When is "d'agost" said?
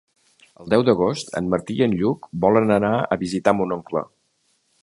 0.87-1.29